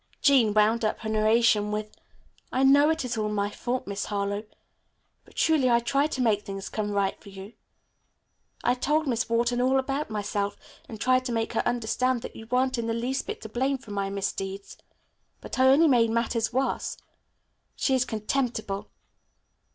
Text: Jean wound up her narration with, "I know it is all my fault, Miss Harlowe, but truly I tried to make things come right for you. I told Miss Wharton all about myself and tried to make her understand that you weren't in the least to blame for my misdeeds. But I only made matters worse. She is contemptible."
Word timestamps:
Jean 0.19 0.51
wound 0.51 0.83
up 0.83 1.01
her 1.01 1.09
narration 1.09 1.69
with, 1.71 1.95
"I 2.51 2.63
know 2.63 2.89
it 2.89 3.05
is 3.05 3.17
all 3.19 3.29
my 3.29 3.51
fault, 3.51 3.85
Miss 3.85 4.05
Harlowe, 4.05 4.45
but 5.23 5.35
truly 5.35 5.69
I 5.69 5.79
tried 5.79 6.11
to 6.13 6.21
make 6.23 6.41
things 6.41 6.69
come 6.69 6.89
right 6.91 7.21
for 7.21 7.29
you. 7.29 7.53
I 8.63 8.73
told 8.73 9.05
Miss 9.05 9.29
Wharton 9.29 9.61
all 9.61 9.77
about 9.77 10.09
myself 10.09 10.57
and 10.89 10.99
tried 10.99 11.23
to 11.25 11.31
make 11.31 11.53
her 11.53 11.61
understand 11.67 12.23
that 12.23 12.35
you 12.35 12.47
weren't 12.47 12.79
in 12.79 12.87
the 12.87 12.95
least 12.95 13.27
to 13.29 13.47
blame 13.47 13.77
for 13.77 13.91
my 13.91 14.09
misdeeds. 14.09 14.75
But 15.39 15.59
I 15.59 15.67
only 15.67 15.87
made 15.87 16.09
matters 16.09 16.51
worse. 16.51 16.97
She 17.75 17.93
is 17.93 18.03
contemptible." 18.03 18.89